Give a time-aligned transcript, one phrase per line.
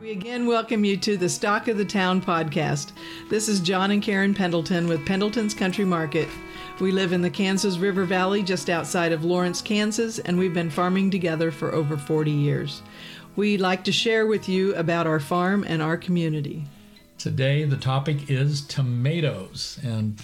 [0.00, 2.92] We again welcome you to the Stock of the Town podcast.
[3.30, 6.28] This is John and Karen Pendleton with Pendleton's Country Market.
[6.80, 10.68] We live in the Kansas River Valley just outside of Lawrence, Kansas, and we've been
[10.68, 12.82] farming together for over 40 years.
[13.36, 16.64] We like to share with you about our farm and our community.
[17.16, 20.20] Today, the topic is tomatoes, and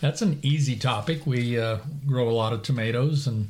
[0.00, 1.26] that's an easy topic.
[1.26, 3.48] We uh, grow a lot of tomatoes, and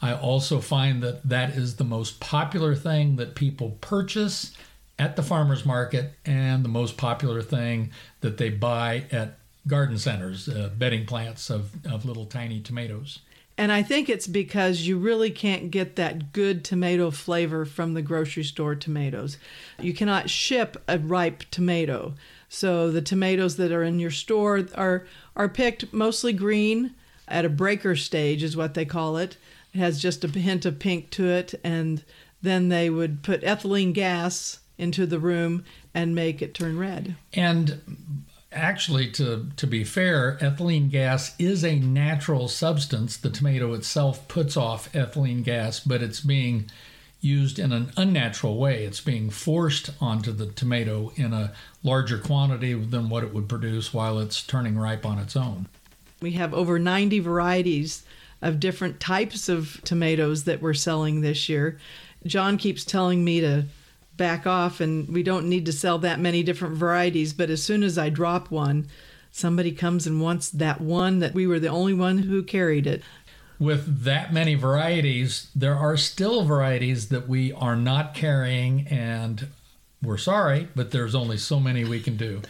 [0.00, 4.52] I also find that that is the most popular thing that people purchase
[4.98, 10.48] at the farmer's market and the most popular thing that they buy at garden centers,
[10.48, 13.20] uh, bedding plants of, of little tiny tomatoes.
[13.58, 18.02] And I think it's because you really can't get that good tomato flavor from the
[18.02, 19.38] grocery store tomatoes.
[19.80, 22.14] You cannot ship a ripe tomato.
[22.50, 26.94] So the tomatoes that are in your store are are picked mostly green
[27.26, 29.38] at a breaker stage is what they call it.
[29.72, 32.04] It has just a hint of pink to it and
[32.42, 37.16] then they would put ethylene gas into the room and make it turn red.
[37.32, 43.16] And actually, to, to be fair, ethylene gas is a natural substance.
[43.16, 46.70] The tomato itself puts off ethylene gas, but it's being
[47.20, 48.84] used in an unnatural way.
[48.84, 51.52] It's being forced onto the tomato in a
[51.82, 55.66] larger quantity than what it would produce while it's turning ripe on its own.
[56.20, 58.04] We have over 90 varieties
[58.42, 61.78] of different types of tomatoes that we're selling this year.
[62.26, 63.64] John keeps telling me to
[64.16, 67.32] back off and we don't need to sell that many different varieties.
[67.32, 68.88] But as soon as I drop one,
[69.30, 73.02] somebody comes and wants that one that we were the only one who carried it.
[73.58, 79.48] With that many varieties, there are still varieties that we are not carrying, and
[80.06, 82.40] we're sorry, but there's only so many we can do.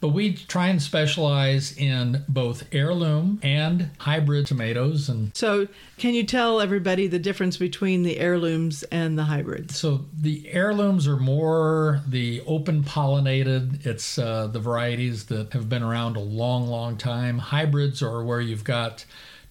[0.00, 5.08] But we try and specialize in both heirloom and hybrid tomatoes.
[5.08, 9.76] And so, can you tell everybody the difference between the heirlooms and the hybrids?
[9.76, 13.84] So, the heirlooms are more the open pollinated.
[13.86, 17.38] It's uh, the varieties that have been around a long, long time.
[17.38, 19.04] Hybrids are where you've got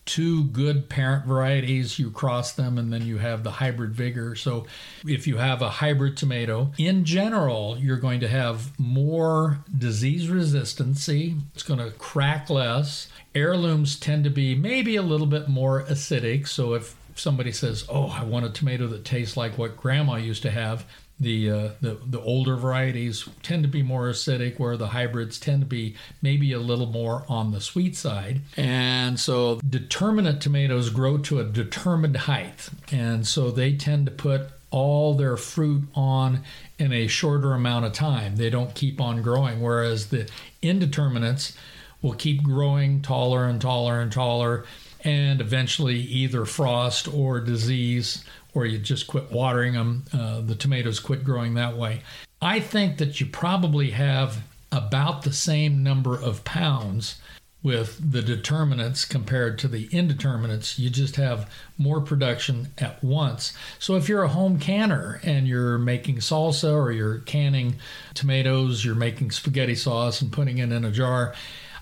[0.07, 4.35] two good parent varieties, you cross them, and then you have the hybrid vigor.
[4.35, 4.65] So,
[5.05, 11.39] if you have a hybrid tomato, in general, you're going to have more disease resistancy.
[11.53, 13.09] It's going to crack less.
[13.35, 16.47] Heirlooms tend to be maybe a little bit more acidic.
[16.47, 20.43] So, if somebody says, Oh, I want a tomato that tastes like what grandma used
[20.43, 20.85] to have,
[21.19, 25.61] the, uh, the the older varieties tend to be more acidic, where the hybrids tend
[25.61, 28.41] to be maybe a little more on the sweet side.
[28.55, 34.49] And so, determinate tomatoes grow to a determined height, and so they tend to put
[34.69, 36.43] all their fruit on
[36.77, 38.35] in a shorter amount of time.
[38.35, 40.29] They don't keep on growing, whereas the
[40.61, 41.57] indeterminates
[42.01, 44.65] will keep growing taller and taller and taller,
[45.03, 50.99] and eventually either frost or disease or you just quit watering them, uh, the tomatoes
[50.99, 52.01] quit growing that way.
[52.41, 57.19] I think that you probably have about the same number of pounds
[57.63, 60.77] with the determinants compared to the indeterminates.
[60.77, 63.53] You just have more production at once.
[63.79, 67.75] So if you're a home canner and you're making salsa or you're canning
[68.13, 71.33] tomatoes, you're making spaghetti sauce and putting it in a jar,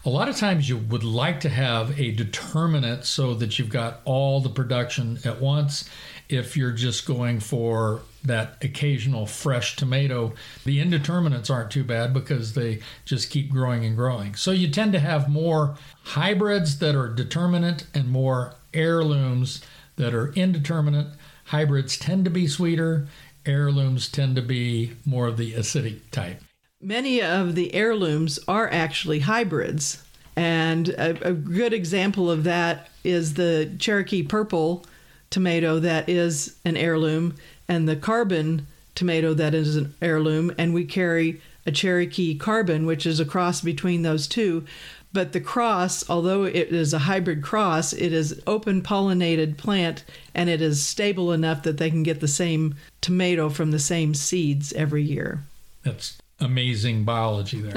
[0.06, 4.02] a lot of times you would like to have a determinant so that you've got
[4.06, 5.90] all the production at once
[6.30, 10.34] if you're just going for that occasional fresh tomato,
[10.64, 14.36] the indeterminates aren't too bad because they just keep growing and growing.
[14.36, 19.62] So you tend to have more hybrids that are determinate and more heirlooms
[19.98, 21.08] that are indeterminate.
[21.46, 23.08] Hybrids tend to be sweeter,
[23.46, 26.42] heirlooms tend to be more of the acidic type.
[26.82, 30.04] Many of the heirlooms are actually hybrids.
[30.36, 34.86] And a, a good example of that is the Cherokee Purple
[35.30, 37.36] tomato that is an heirloom
[37.68, 43.06] and the carbon tomato that is an heirloom, and we carry a Cherokee carbon, which
[43.06, 44.66] is a cross between those two.
[45.12, 50.04] But the cross, although it is a hybrid cross, it is open pollinated plant
[50.34, 54.14] and it is stable enough that they can get the same tomato from the same
[54.14, 55.44] seeds every year.
[55.84, 57.76] That's amazing biology there.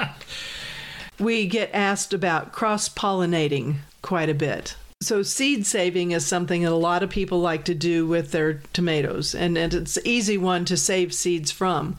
[1.18, 4.76] we get asked about cross pollinating quite a bit.
[5.02, 8.60] So, seed saving is something that a lot of people like to do with their
[8.74, 11.96] tomatoes, and, and it's an easy one to save seeds from.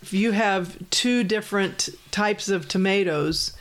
[0.00, 3.52] If you have two different types of tomatoes,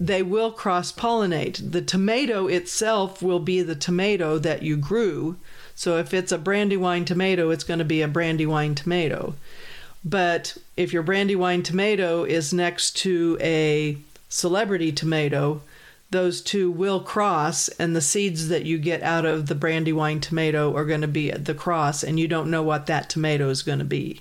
[0.00, 1.70] they will cross pollinate.
[1.70, 5.36] The tomato itself will be the tomato that you grew.
[5.76, 9.36] So, if it's a brandywine tomato, it's going to be a brandywine tomato.
[10.04, 13.96] But if your brandywine tomato is next to a
[14.28, 15.62] celebrity tomato,
[16.10, 20.76] those two will cross, and the seeds that you get out of the brandywine tomato
[20.76, 23.62] are going to be at the cross, and you don't know what that tomato is
[23.62, 24.20] going to be.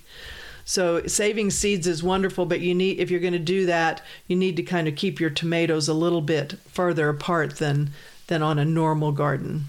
[0.66, 4.36] So saving seeds is wonderful, but you need if you're going to do that, you
[4.36, 7.92] need to kind of keep your tomatoes a little bit further apart than
[8.28, 9.66] than on a normal garden.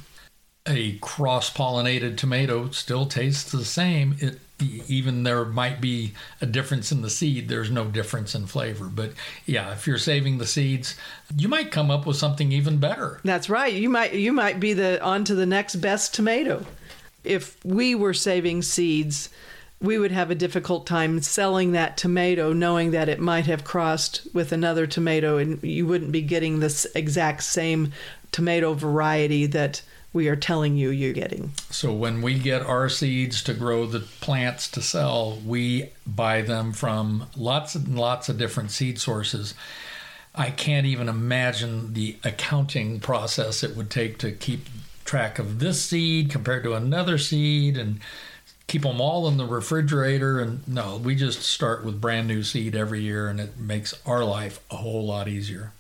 [0.67, 4.17] A cross-pollinated tomato still tastes the same.
[4.21, 8.87] It even there might be a difference in the seed, there's no difference in flavor.
[8.87, 9.13] But
[9.47, 10.97] yeah, if you're saving the seeds,
[11.37, 13.21] you might come up with something even better.
[13.25, 13.73] That's right.
[13.73, 16.65] You might you might be the on to the next best tomato.
[17.25, 19.31] If we were saving seeds,
[19.81, 24.27] we would have a difficult time selling that tomato knowing that it might have crossed
[24.33, 27.93] with another tomato and you wouldn't be getting this exact same
[28.31, 29.83] tomato variety that
[30.15, 31.53] we are telling you you're getting.
[31.71, 36.73] So when we get our seeds to grow the plants to sell, we buy them
[36.73, 39.55] from lots and lots of different seed sources.
[40.35, 44.67] I can't even imagine the accounting process it would take to keep
[45.05, 48.01] track of this seed compared to another seed and
[48.67, 52.75] keep them all in the refrigerator and no we just start with brand new seed
[52.75, 55.73] every year and it makes our life a whole lot easier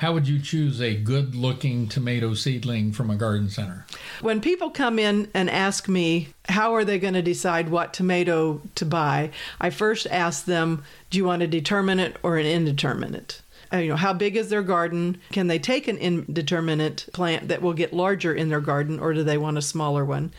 [0.00, 3.84] how would you choose a good looking tomato seedling from a garden center?
[4.22, 8.62] When people come in and ask me, how are they going to decide what tomato
[8.76, 9.30] to buy?
[9.60, 13.42] I first ask them, do you want a determinate or an indeterminate?
[13.70, 15.18] Uh, you know, how big is their garden?
[15.32, 19.22] Can they take an indeterminate plant that will get larger in their garden or do
[19.22, 20.32] they want a smaller one?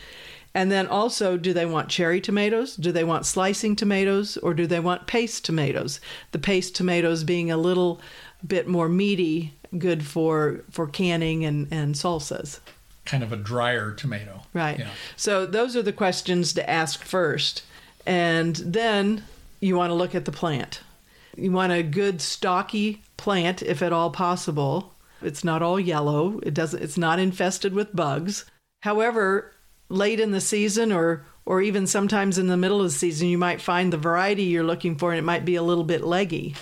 [0.54, 2.76] And then also, do they want cherry tomatoes?
[2.76, 4.36] Do they want slicing tomatoes?
[4.36, 6.00] Or do they want paste tomatoes?
[6.32, 8.00] The paste tomatoes being a little
[8.46, 12.60] bit more meaty, good for for canning and and salsas.
[13.04, 14.42] Kind of a drier tomato.
[14.54, 14.78] Right.
[14.78, 14.90] Yeah.
[15.16, 17.64] So those are the questions to ask first.
[18.06, 19.24] And then
[19.60, 20.80] you want to look at the plant.
[21.36, 24.94] You want a good stocky plant if at all possible.
[25.20, 26.40] It's not all yellow.
[26.42, 28.44] It doesn't it's not infested with bugs.
[28.82, 29.52] However,
[29.88, 33.38] late in the season or or even sometimes in the middle of the season, you
[33.38, 36.54] might find the variety you're looking for and it might be a little bit leggy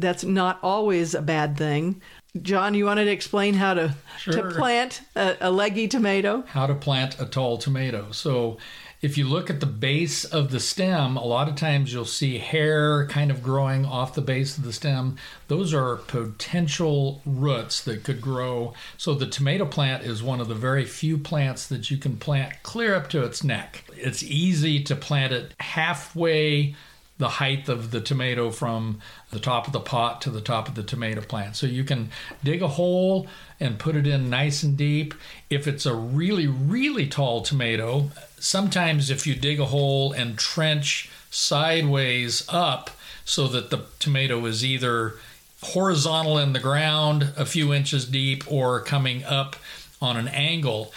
[0.00, 2.00] that's not always a bad thing.
[2.40, 4.34] John, you wanted to explain how to sure.
[4.34, 6.44] to plant a, a leggy tomato?
[6.46, 8.12] How to plant a tall tomato.
[8.12, 8.58] So
[9.02, 12.38] if you look at the base of the stem, a lot of times you'll see
[12.38, 15.16] hair kind of growing off the base of the stem.
[15.48, 18.74] Those are potential roots that could grow.
[18.96, 22.62] So the tomato plant is one of the very few plants that you can plant
[22.62, 23.84] clear up to its neck.
[23.96, 26.76] It's easy to plant it halfway
[27.20, 28.98] the height of the tomato from
[29.30, 31.54] the top of the pot to the top of the tomato plant.
[31.54, 32.10] So you can
[32.42, 33.28] dig a hole
[33.60, 35.12] and put it in nice and deep.
[35.50, 41.10] If it's a really, really tall tomato, sometimes if you dig a hole and trench
[41.30, 42.90] sideways up
[43.26, 45.14] so that the tomato is either
[45.62, 49.56] horizontal in the ground a few inches deep or coming up
[50.00, 50.90] on an angle,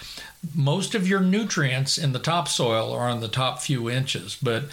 [0.56, 4.38] most of your nutrients in the topsoil are on the top few inches.
[4.42, 4.64] But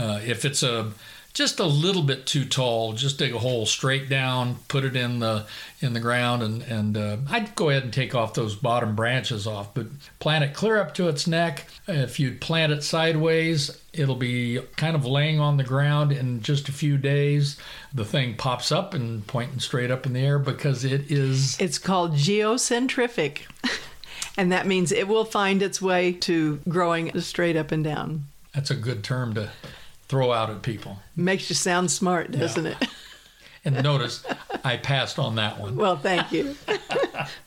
[0.00, 0.92] uh, if it's a
[1.32, 5.20] just a little bit too tall, just dig a hole straight down, put it in
[5.20, 5.46] the
[5.80, 9.46] in the ground, and and uh, I'd go ahead and take off those bottom branches
[9.46, 9.86] off, but
[10.18, 11.66] plant it clear up to its neck.
[11.86, 16.68] If you plant it sideways, it'll be kind of laying on the ground in just
[16.68, 17.58] a few days.
[17.94, 21.60] The thing pops up and pointing straight up in the air because it is.
[21.60, 23.42] It's called geocentrific.
[24.36, 28.24] and that means it will find its way to growing straight up and down.
[28.54, 29.50] That's a good term to
[30.10, 30.98] throw out at people.
[31.14, 32.74] Makes you sound smart, doesn't yeah.
[32.80, 32.88] it?
[33.64, 34.26] and notice
[34.64, 35.76] I passed on that one.
[35.76, 36.56] Well, thank you.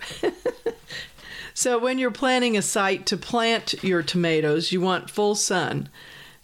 [1.54, 5.90] so, when you're planning a site to plant your tomatoes, you want full sun.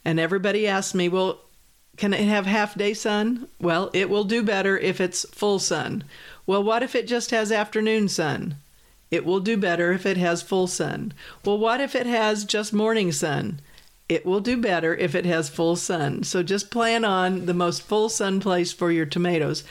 [0.03, 1.39] And everybody asks me, well,
[1.95, 3.47] can it have half day sun?
[3.61, 6.03] Well, it will do better if it's full sun.
[6.45, 8.55] Well, what if it just has afternoon sun?
[9.09, 11.13] It will do better if it has full sun.
[11.45, 13.61] Well, what if it has just morning sun?
[14.09, 16.23] It will do better if it has full sun.
[16.23, 19.63] So just plan on the most full sun place for your tomatoes.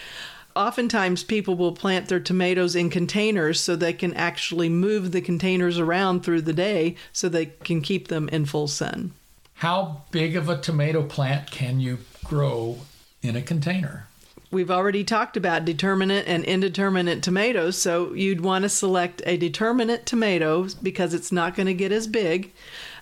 [0.56, 5.78] Oftentimes, people will plant their tomatoes in containers so they can actually move the containers
[5.78, 9.12] around through the day so they can keep them in full sun.
[9.54, 12.78] How big of a tomato plant can you grow
[13.22, 14.07] in a container?
[14.50, 20.06] We've already talked about determinate and indeterminate tomatoes, so you'd want to select a determinate
[20.06, 22.52] tomato because it's not going to get as big.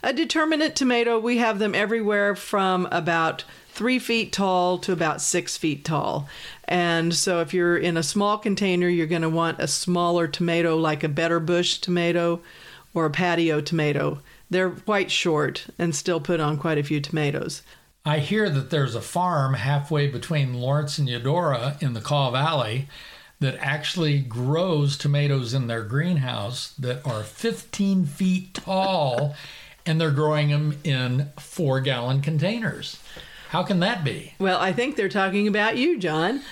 [0.02, 5.56] A determinate tomato, we have them everywhere from about three feet tall to about six
[5.56, 6.28] feet tall.
[6.64, 10.76] And so if you're in a small container, you're going to want a smaller tomato
[10.76, 12.40] like a better bush tomato
[12.92, 14.20] or a patio tomato.
[14.50, 17.62] They're quite short and still put on quite a few tomatoes.
[18.06, 22.86] I hear that there's a farm halfway between Lawrence and Eudora in the Kaw Valley
[23.40, 29.34] that actually grows tomatoes in their greenhouse that are 15 feet tall
[29.84, 33.00] and they're growing them in four gallon containers.
[33.48, 34.34] How can that be?
[34.38, 36.42] Well, I think they're talking about you, John.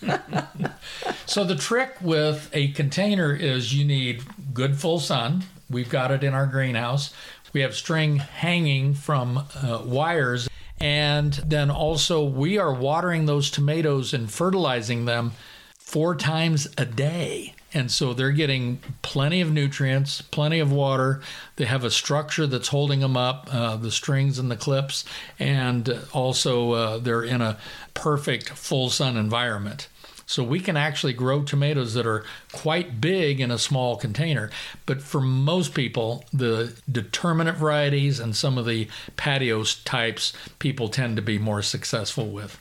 [1.26, 4.22] so, the trick with a container is you need
[4.52, 5.42] good full sun.
[5.68, 7.12] We've got it in our greenhouse.
[7.52, 10.48] We have string hanging from uh, wires.
[10.84, 15.32] And then also, we are watering those tomatoes and fertilizing them
[15.78, 17.54] four times a day.
[17.72, 21.22] And so they're getting plenty of nutrients, plenty of water.
[21.56, 25.06] They have a structure that's holding them up, uh, the strings and the clips,
[25.38, 27.56] and also uh, they're in a
[27.94, 29.88] perfect full sun environment.
[30.26, 34.50] So we can actually grow tomatoes that are quite big in a small container.
[34.86, 41.16] But for most people, the determinate varieties and some of the patio types, people tend
[41.16, 42.58] to be more successful with.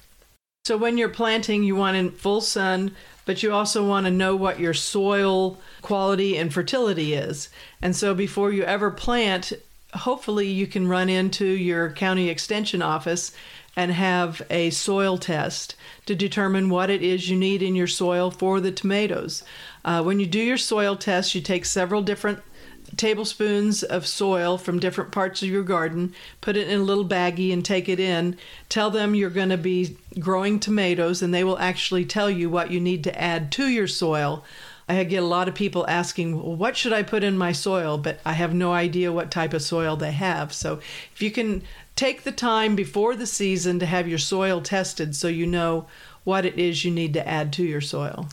[0.66, 4.36] So when you're planting, you want in full sun, but you also want to know
[4.36, 7.50] what your soil quality and fertility is.
[7.82, 9.52] And so before you ever plant,
[9.94, 13.34] hopefully you can run into your county extension office
[13.76, 15.76] and have a soil test
[16.06, 19.44] to determine what it is you need in your soil for the tomatoes.
[19.84, 22.40] Uh, when you do your soil test, you take several different
[22.96, 27.52] tablespoons of soil from different parts of your garden, put it in a little baggie
[27.52, 28.38] and take it in.
[28.70, 32.72] Tell them you're going to be growing tomatoes, and they will actually tell you what
[32.72, 34.44] you need to add to your soil.
[34.88, 37.98] I get a lot of people asking, well, what should I put in my soil?
[37.98, 40.54] But I have no idea what type of soil they have.
[40.54, 40.80] So
[41.14, 41.64] if you can
[41.96, 45.88] take the time before the season to have your soil tested so you know
[46.24, 48.28] what it is you need to add to your soil.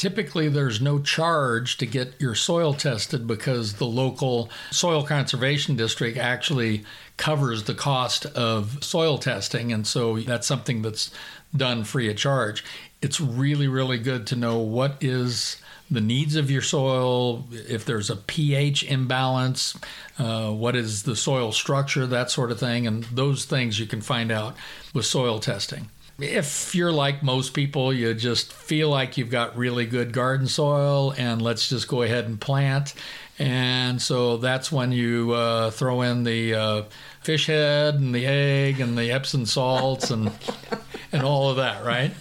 [0.00, 6.16] Typically, there's no charge to get your soil tested because the local soil conservation district
[6.16, 6.84] actually
[7.18, 9.74] covers the cost of soil testing.
[9.74, 11.10] And so that's something that's
[11.54, 12.64] done free of charge.
[13.02, 18.08] It's really, really good to know what is the needs of your soil, if there's
[18.08, 19.76] a pH imbalance,
[20.18, 22.86] uh, what is the soil structure, that sort of thing.
[22.86, 24.56] And those things you can find out
[24.94, 25.90] with soil testing
[26.22, 31.14] if you're like most people, you just feel like you've got really good garden soil
[31.16, 32.94] and let's just go ahead and plant.
[33.38, 36.82] And so that's when you uh, throw in the uh,
[37.22, 40.30] fish head and the egg and the Epsom salts and
[41.12, 42.12] and all of that, right?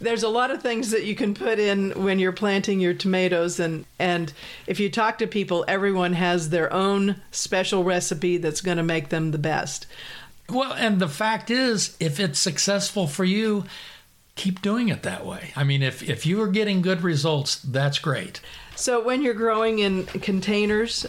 [0.00, 3.60] There's a lot of things that you can put in when you're planting your tomatoes
[3.60, 4.32] and and
[4.66, 9.10] if you talk to people everyone has their own special recipe that's going to make
[9.10, 9.86] them the best.
[10.50, 13.64] Well, and the fact is, if it's successful for you,
[14.34, 15.52] keep doing it that way.
[15.54, 18.40] I mean, if, if you are getting good results, that's great.
[18.74, 21.06] So when you're growing in containers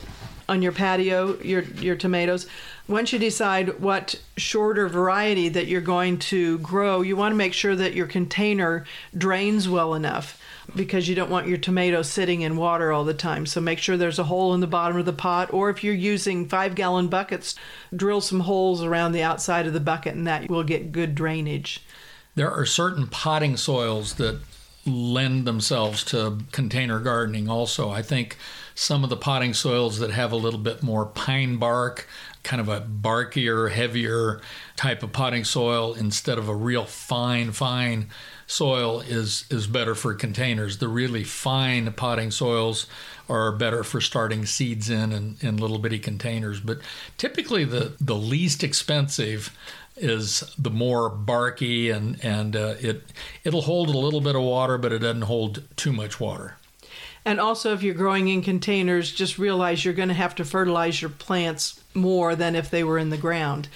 [0.49, 2.45] on your patio, your your tomatoes,
[2.89, 7.53] once you decide what shorter variety that you're going to grow, you want to make
[7.53, 8.85] sure that your container
[9.17, 10.40] drains well enough
[10.75, 13.45] because you don't want your tomatoes sitting in water all the time.
[13.45, 15.93] So make sure there's a hole in the bottom of the pot, or if you're
[15.93, 17.55] using five gallon buckets,
[17.95, 21.83] drill some holes around the outside of the bucket, and that will get good drainage.
[22.35, 24.39] There are certain potting soils that
[24.85, 27.89] lend themselves to container gardening also.
[27.89, 28.37] I think
[28.73, 32.07] some of the potting soils that have a little bit more pine bark,
[32.43, 34.41] kind of a barkier, heavier
[34.75, 38.07] type of potting soil instead of a real fine, fine
[38.51, 40.77] soil is is better for containers.
[40.77, 42.85] The really fine potting soils
[43.29, 46.59] are better for starting seeds in in, in little bitty containers.
[46.59, 46.79] But
[47.17, 49.55] typically, the the least expensive
[49.95, 53.03] is the more barky and and uh, it
[53.43, 56.57] it'll hold a little bit of water, but it doesn't hold too much water.
[57.23, 61.01] And also, if you're growing in containers, just realize you're going to have to fertilize
[61.01, 63.67] your plants more than if they were in the ground.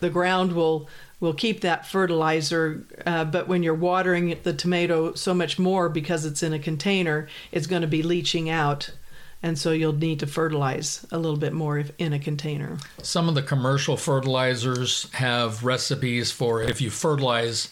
[0.00, 0.88] The ground will
[1.24, 6.24] will keep that fertilizer, uh, but when you're watering the tomato so much more because
[6.24, 8.90] it's in a container, it's going to be leaching out.
[9.42, 12.78] And so you'll need to fertilize a little bit more if in a container.
[13.02, 17.70] Some of the commercial fertilizers have recipes for if you fertilize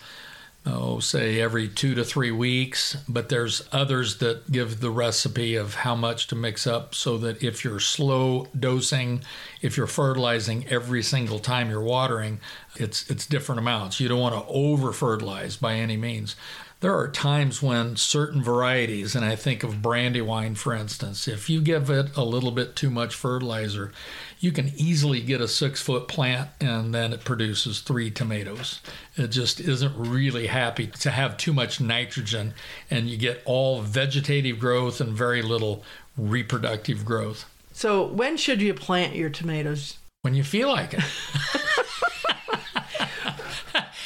[0.66, 2.96] oh, say every two to three weeks.
[3.08, 7.42] But there's others that give the recipe of how much to mix up so that
[7.42, 9.22] if you're slow dosing,
[9.62, 12.40] if you're fertilizing every single time you're watering,
[12.76, 14.00] it's it's different amounts.
[14.00, 16.36] You don't want to over fertilize by any means.
[16.80, 21.60] There are times when certain varieties, and I think of brandywine for instance, if you
[21.60, 23.92] give it a little bit too much fertilizer,
[24.40, 28.80] you can easily get a six foot plant and then it produces three tomatoes.
[29.14, 32.52] It just isn't really happy to have too much nitrogen
[32.90, 35.84] and you get all vegetative growth and very little
[36.16, 37.44] reproductive growth.
[37.72, 39.98] So, when should you plant your tomatoes?
[40.22, 41.02] When you feel like it.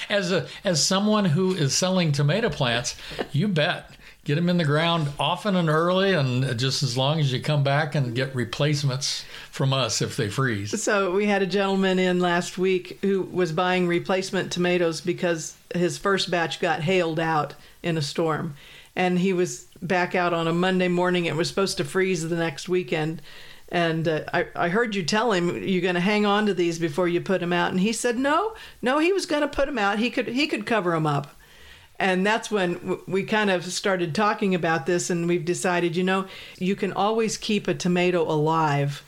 [0.09, 2.97] as a as someone who is selling tomato plants,
[3.33, 3.91] you bet.
[4.25, 7.63] Get them in the ground often and early, and just as long as you come
[7.63, 10.83] back and get replacements from us if they freeze.
[10.83, 15.97] So we had a gentleman in last week who was buying replacement tomatoes because his
[15.97, 17.55] first batch got hailed out
[17.85, 18.57] in a storm,
[18.97, 21.27] and he was back out on a Monday morning.
[21.27, 23.23] It was supposed to freeze the next weekend.
[23.69, 26.79] And uh, I, I heard you tell him you're going to hang on to these
[26.79, 29.67] before you put them out, and he said no, no, he was going to put
[29.67, 29.99] them out.
[29.99, 31.35] He could he could cover them up,
[31.99, 36.27] and that's when we kind of started talking about this, and we've decided, you know,
[36.59, 39.03] you can always keep a tomato alive,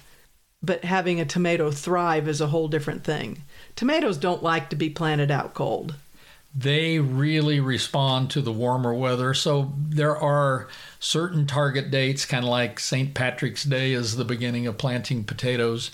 [0.61, 3.45] but having a tomato thrive is a whole different thing.
[3.77, 5.95] Tomatoes don't like to be planted out cold
[6.55, 9.35] they really respond to the warmer weather.
[9.35, 13.15] So there are certain target dates, kind of like St.
[13.15, 15.91] Patrick's Day is the beginning of planting potatoes,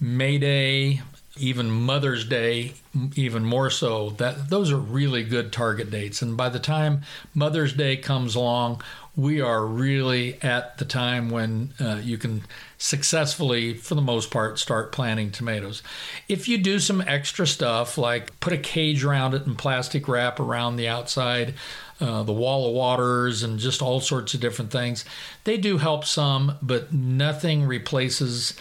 [0.00, 1.02] May Day,
[1.36, 2.74] even Mother's Day,
[3.14, 4.10] even more so.
[4.10, 6.22] That those are really good target dates.
[6.22, 7.02] And by the time
[7.34, 8.82] Mother's Day comes along,
[9.16, 12.42] we are really at the time when uh, you can
[12.78, 15.82] successfully, for the most part, start planting tomatoes.
[16.28, 20.38] If you do some extra stuff like put a cage around it and plastic wrap
[20.38, 21.54] around the outside,
[22.00, 25.04] uh, the wall of waters, and just all sorts of different things,
[25.44, 28.54] they do help some, but nothing replaces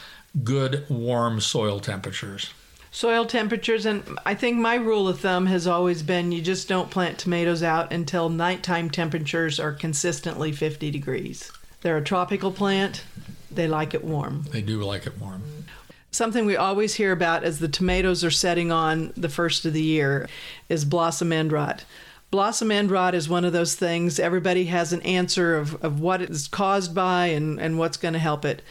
[0.43, 2.51] good warm soil temperatures
[2.91, 6.89] soil temperatures and i think my rule of thumb has always been you just don't
[6.89, 11.51] plant tomatoes out until nighttime temperatures are consistently 50 degrees.
[11.81, 13.03] They're a tropical plant.
[13.51, 14.45] They like it warm.
[14.51, 15.43] They do like it warm.
[16.11, 19.81] Something we always hear about as the tomatoes are setting on the first of the
[19.81, 20.27] year
[20.67, 21.85] is blossom end rot.
[22.31, 26.21] Blossom end rot is one of those things everybody has an answer of, of what
[26.21, 28.61] it's caused by and, and what's going to help it.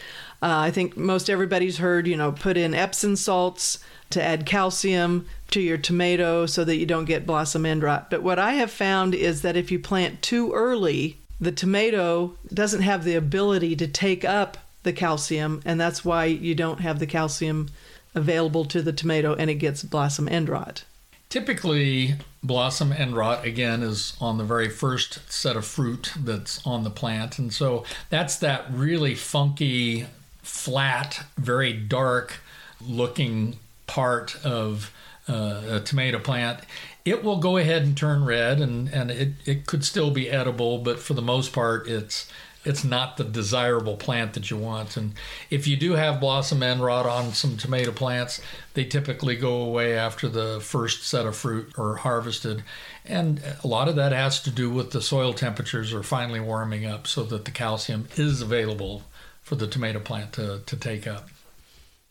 [0.40, 5.26] Uh, i think most everybody's heard you know put in epsom salts to add calcium
[5.50, 8.10] to your tomato so that you don't get blossom end rot.
[8.10, 12.82] But what I have found is that if you plant too early, the tomato doesn't
[12.82, 17.06] have the ability to take up the calcium, and that's why you don't have the
[17.06, 17.68] calcium
[18.14, 20.84] available to the tomato and it gets blossom end rot.
[21.28, 26.84] Typically, blossom end rot again is on the very first set of fruit that's on
[26.84, 30.06] the plant, and so that's that really funky,
[30.42, 32.40] flat, very dark
[32.80, 34.92] looking part of
[35.28, 36.60] uh, a tomato plant,
[37.04, 40.78] it will go ahead and turn red, and and it, it could still be edible,
[40.78, 42.30] but for the most part, it's
[42.64, 44.96] it's not the desirable plant that you want.
[44.96, 45.14] And
[45.48, 48.40] if you do have blossom end rot on some tomato plants,
[48.74, 52.64] they typically go away after the first set of fruit are harvested.
[53.06, 56.84] And a lot of that has to do with the soil temperatures are finally warming
[56.84, 59.04] up so that the calcium is available
[59.42, 61.30] for the tomato plant to, to take up.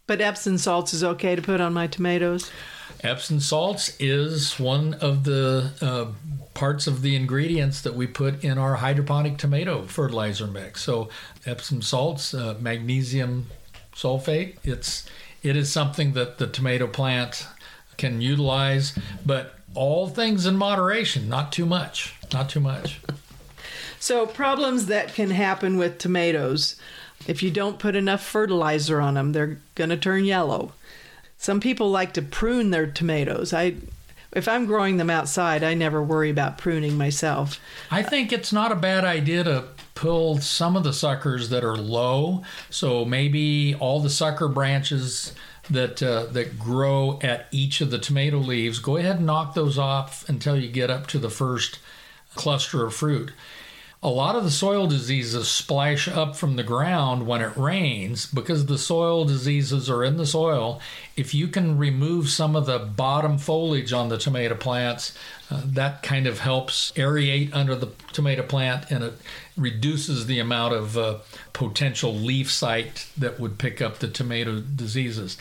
[0.07, 2.49] But Epsom salts is okay to put on my tomatoes?
[3.03, 6.07] Epsom salts is one of the uh,
[6.53, 10.81] parts of the ingredients that we put in our hydroponic tomato fertilizer mix.
[10.81, 11.09] So
[11.45, 13.47] Epsom salts, uh, magnesium
[13.93, 15.05] sulfate, it's
[15.43, 17.45] it is something that the tomato plant
[17.97, 22.99] can utilize, but all things in moderation, not too much, not too much.
[23.99, 26.75] So problems that can happen with tomatoes
[27.25, 30.73] if you don't put enough fertilizer on them, they're going to turn yellow.
[31.37, 33.53] Some people like to prune their tomatoes.
[33.53, 33.75] I
[34.33, 37.59] if I'm growing them outside, I never worry about pruning myself.
[37.89, 39.63] I think it's not a bad idea to
[39.95, 42.43] pull some of the suckers that are low.
[42.69, 45.33] So maybe all the sucker branches
[45.69, 49.77] that uh, that grow at each of the tomato leaves, go ahead and knock those
[49.77, 51.79] off until you get up to the first
[52.35, 53.31] cluster of fruit
[54.07, 58.65] a lot of the soil diseases splash up from the ground when it rains because
[58.65, 60.79] the soil diseases are in the soil.
[61.17, 65.13] If you can remove some of the bottom foliage on the tomato plants,
[65.51, 69.13] uh, that kind of helps aerate under the tomato plant and it
[69.57, 71.17] reduces the amount of uh,
[71.51, 75.37] potential leaf site that would pick up the tomato diseases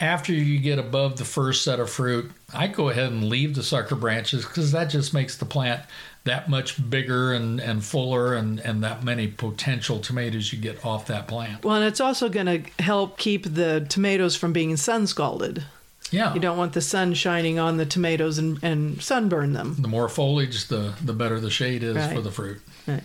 [0.00, 3.62] after you get above the first set of fruit, I go ahead and leave the
[3.62, 5.82] sucker branches because that just makes the plant
[6.24, 11.06] that much bigger and, and fuller and, and that many potential tomatoes you get off
[11.06, 11.64] that plant.
[11.64, 15.64] Well, and it's also going to help keep the tomatoes from being sun scalded.
[16.10, 16.34] Yeah.
[16.34, 19.76] You don't want the sun shining on the tomatoes and, and sunburn them.
[19.78, 22.14] The more foliage, the, the better the shade is right.
[22.14, 22.60] for the fruit.
[22.86, 23.04] Right.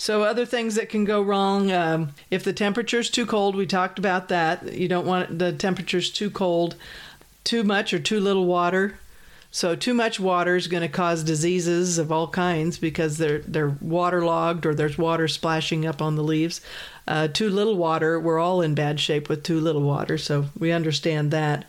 [0.00, 3.98] So, other things that can go wrong um, if the temperature's too cold, we talked
[3.98, 4.72] about that.
[4.72, 6.76] You don't want the temperature's too cold,
[7.42, 9.00] too much or too little water.
[9.50, 13.76] So too much water is going to cause diseases of all kinds because they're they're
[13.80, 16.60] waterlogged or there's water splashing up on the leaves.
[17.06, 20.70] Uh, too little water, we're all in bad shape with too little water, so we
[20.70, 21.64] understand that.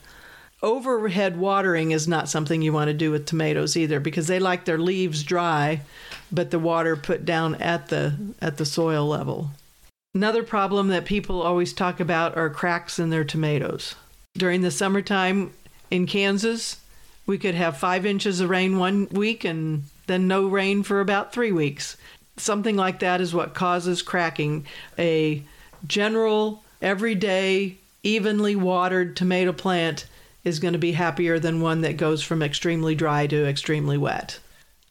[0.62, 4.66] overhead watering is not something you want to do with tomatoes either because they like
[4.66, 5.80] their leaves dry
[6.32, 9.52] but the water put down at the at the soil level
[10.14, 13.96] another problem that people always talk about are cracks in their tomatoes
[14.38, 15.54] during the summertime
[15.90, 16.78] in kansas
[17.30, 21.32] we could have five inches of rain one week and then no rain for about
[21.32, 21.96] three weeks
[22.38, 24.66] something like that is what causes cracking
[24.98, 25.44] a
[25.86, 30.08] general everyday evenly watered tomato plant
[30.44, 34.40] is going to be happier than one that goes from extremely dry to extremely wet.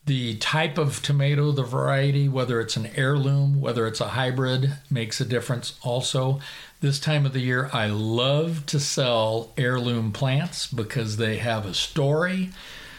[0.09, 5.21] The type of tomato, the variety, whether it's an heirloom, whether it's a hybrid, makes
[5.21, 6.40] a difference also.
[6.81, 11.75] This time of the year, I love to sell heirloom plants because they have a
[11.75, 12.53] story.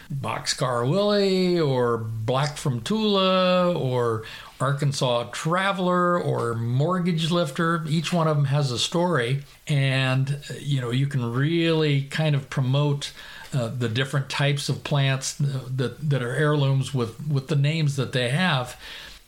[0.08, 4.22] Boxcar Willie or Black from Tula or
[4.60, 7.84] Arkansas Traveler or Mortgage Lifter.
[7.88, 12.48] Each one of them has a story, and you know you can really kind of
[12.50, 13.12] promote
[13.52, 18.12] uh, the different types of plants that that are heirlooms with with the names that
[18.12, 18.80] they have.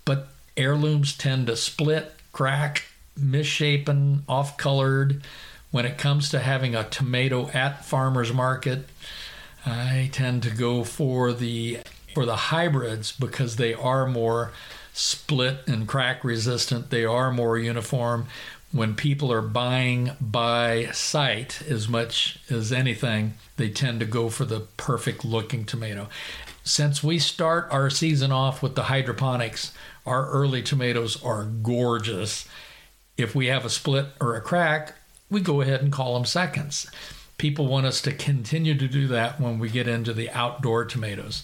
[0.05, 2.85] But heirlooms tend to split, crack,
[3.17, 5.23] misshapen, off-colored.
[5.71, 8.89] When it comes to having a tomato at farmers market,
[9.65, 11.79] I tend to go for the
[12.15, 14.53] for the hybrids because they are more
[14.93, 16.91] split and crack resistant.
[16.91, 18.27] They are more uniform.
[18.73, 24.47] When people are buying by sight as much as anything, they tend to go for
[24.47, 26.09] the perfect looking tomato.
[26.65, 29.73] Since we start our season off with the hydroponics,
[30.07, 32.49] our early tomatoes are gorgeous.
[33.19, 34.95] If we have a split or a crack,
[35.29, 36.91] we go ahead and call them seconds.
[37.37, 41.43] People want us to continue to do that when we get into the outdoor tomatoes.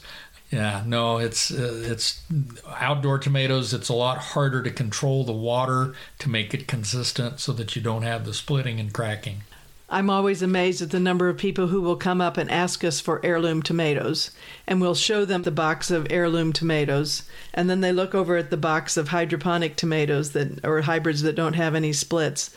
[0.51, 2.23] Yeah, no, it's uh, it's
[2.69, 3.75] outdoor tomatoes.
[3.75, 7.83] It's a lot harder to control the water to make it consistent so that you
[7.83, 9.43] don't have the splitting and cracking.
[9.91, 13.01] I'm always amazed at the number of people who will come up and ask us
[13.01, 14.31] for heirloom tomatoes,
[14.67, 17.23] and we'll show them the box of heirloom tomatoes,
[17.55, 21.37] and then they look over at the box of hydroponic tomatoes that or hybrids that
[21.37, 22.55] don't have any splits,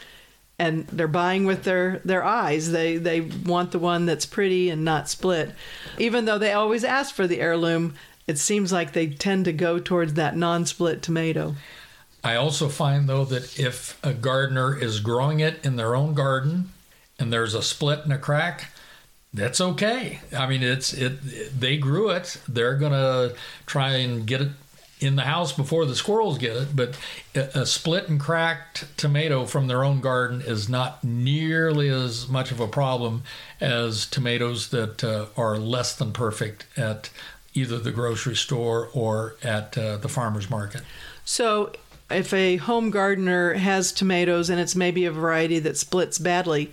[0.62, 2.72] and they're buying with their their eyes.
[2.72, 5.52] They they want the one that's pretty and not split.
[5.98, 7.96] Even though they always ask for the heirloom,
[8.28, 11.56] it seems like they tend to go towards that non-split tomato.
[12.24, 16.70] I also find though that if a gardener is growing it in their own garden
[17.18, 18.72] and there's a split and a crack,
[19.34, 20.20] that's okay.
[20.38, 21.60] I mean, it's it.
[21.60, 22.38] They grew it.
[22.48, 23.32] They're gonna
[23.66, 24.50] try and get it
[25.02, 26.96] in the house before the squirrels get it, but
[27.34, 32.60] a split and cracked tomato from their own garden is not nearly as much of
[32.60, 33.24] a problem
[33.60, 37.10] as tomatoes that uh, are less than perfect at
[37.56, 40.84] either the grocery store or at uh, the farmer's market.
[41.26, 41.74] So,
[42.12, 46.72] if a home gardener has tomatoes and it's maybe a variety that splits badly,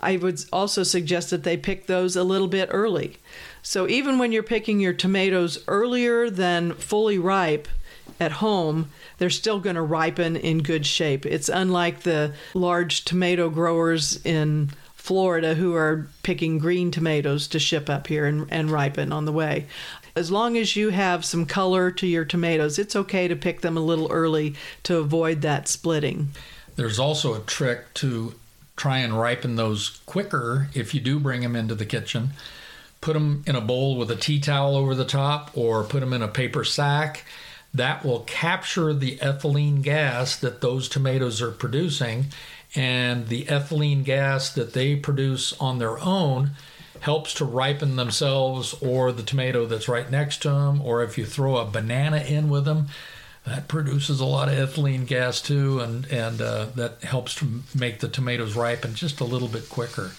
[0.00, 3.18] I would also suggest that they pick those a little bit early.
[3.62, 7.68] So even when you're picking your tomatoes earlier than fully ripe
[8.18, 11.26] at home, they're still going to ripen in good shape.
[11.26, 17.88] It's unlike the large tomato growers in Florida who are picking green tomatoes to ship
[17.88, 19.66] up here and, and ripen on the way.
[20.14, 23.76] As long as you have some color to your tomatoes, it's okay to pick them
[23.76, 26.30] a little early to avoid that splitting.
[26.76, 28.34] There's also a trick to
[28.76, 32.30] try and ripen those quicker if you do bring them into the kitchen
[33.00, 36.12] put them in a bowl with a tea towel over the top or put them
[36.12, 37.24] in a paper sack.
[37.72, 42.26] That will capture the ethylene gas that those tomatoes are producing.
[42.74, 46.52] And the ethylene gas that they produce on their own
[47.00, 50.82] helps to ripen themselves or the tomato that's right next to them.
[50.82, 52.88] Or if you throw a banana in with them,
[53.46, 58.00] that produces a lot of ethylene gas too, and, and uh, that helps to make
[58.00, 60.10] the tomatoes ripen just a little bit quicker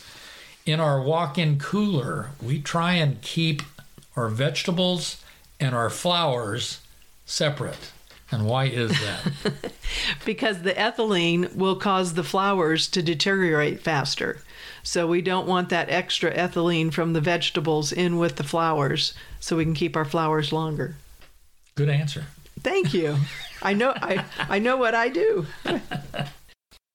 [0.65, 3.62] in our walk in cooler, we try and keep
[4.15, 5.24] our vegetables
[5.60, 6.82] and our flowers
[7.26, 7.91] separate.
[8.32, 9.74] And why is that?
[10.26, 14.41] because the ethylene will cause the flowers to deteriorate faster.
[14.84, 19.58] So we don't want that extra ethylene from the vegetables in with the flowers so
[19.58, 20.95] we can keep our flowers longer.
[21.76, 22.26] Good answer.
[22.62, 23.17] Thank you.
[23.62, 25.45] I know I, I know what I do.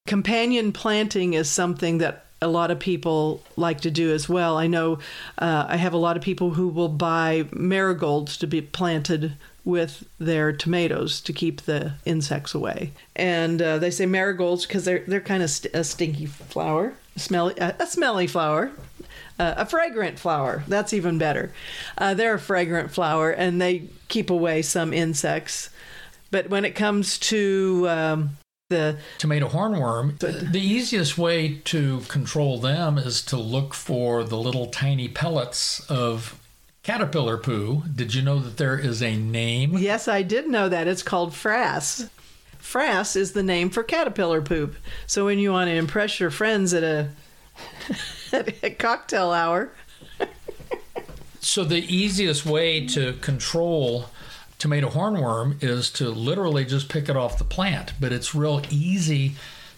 [0.06, 4.56] Companion planting is something that a lot of people like to do as well.
[4.56, 5.00] I know
[5.38, 10.06] uh, I have a lot of people who will buy marigolds to be planted with
[10.18, 12.92] their tomatoes to keep the insects away.
[13.16, 17.18] And uh, they say marigolds because they're they're kind of st- a stinky flower, a
[17.18, 18.70] smelly uh, a smelly flower.
[19.38, 20.64] Uh, a fragrant flower.
[20.66, 21.52] That's even better.
[21.98, 25.68] Uh, they're a fragrant flower and they keep away some insects.
[26.30, 28.30] But when it comes to um,
[28.68, 34.66] The tomato hornworm, the easiest way to control them is to look for the little
[34.66, 36.40] tiny pellets of
[36.82, 37.84] caterpillar poo.
[37.94, 39.78] Did you know that there is a name?
[39.78, 40.88] yes, I did know that.
[40.88, 42.10] It's called frass.
[42.60, 44.74] Frass is the name for caterpillar poop.
[45.06, 47.10] So when you want to impress your friends at a,
[48.32, 49.70] at a cocktail hour,
[51.38, 54.06] So the easiest way to control
[54.58, 59.34] tomato hornworm is to literally just pick it off the plant, but it's real easy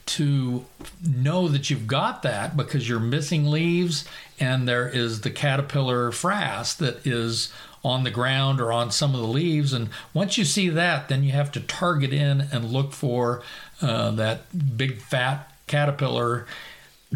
[0.07, 0.65] to
[1.07, 4.07] know that you've got that because you're missing leaves
[4.41, 7.53] and there is the caterpillar frass that is
[7.85, 9.73] on the ground or on some of the leaves.
[9.73, 13.43] And once you see that then you have to target in and look for
[13.83, 16.47] uh, that big fat caterpillar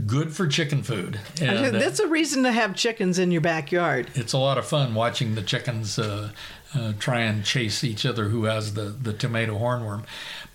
[0.07, 4.09] good for chicken food and, that's a reason to have chickens in your backyard.
[4.15, 6.31] it's a lot of fun watching the chickens uh,
[6.75, 10.05] uh, try and chase each other who has the, the tomato hornworm.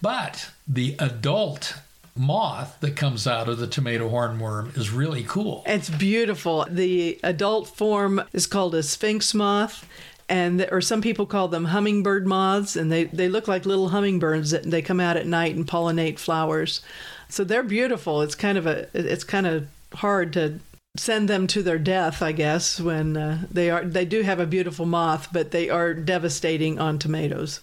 [0.01, 1.75] But the adult
[2.15, 5.63] moth that comes out of the tomato hornworm is really cool.
[5.65, 6.65] It's beautiful.
[6.69, 9.87] The adult form is called a sphinx moth,
[10.27, 14.51] and or some people call them hummingbird moths, and they they look like little hummingbirds
[14.51, 16.81] that they come out at night and pollinate flowers.
[17.29, 18.21] So they're beautiful.
[18.21, 20.59] It's kind of a it's kind of hard to
[20.97, 24.45] send them to their death, I guess, when uh, they are they do have a
[24.45, 27.61] beautiful moth, but they are devastating on tomatoes.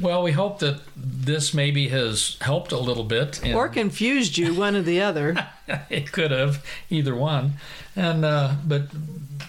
[0.00, 3.40] Well, we hope that this maybe has helped a little bit.
[3.54, 5.36] Or confused you, one or the other.
[5.88, 7.54] it could have either one
[7.96, 8.82] and uh, but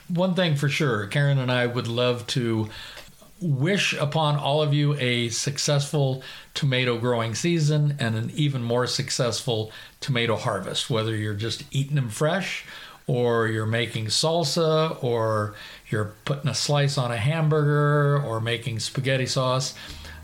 [0.07, 2.69] one thing for sure karen and i would love to
[3.39, 6.23] wish upon all of you a successful
[6.53, 12.09] tomato growing season and an even more successful tomato harvest whether you're just eating them
[12.09, 12.65] fresh
[13.05, 15.55] or you're making salsa or
[15.89, 19.75] you're putting a slice on a hamburger or making spaghetti sauce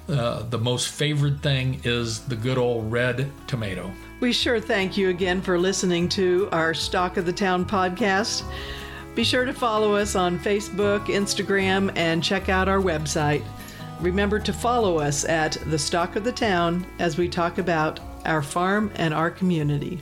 [0.09, 5.09] uh, the most favored thing is the good old red tomato We sure thank you
[5.09, 8.43] again for listening to our Stock of the Town podcast.
[9.15, 13.43] Be sure to follow us on Facebook, Instagram, and check out our website.
[13.99, 18.41] Remember to follow us at the Stock of the Town as we talk about our
[18.41, 20.01] farm and our community.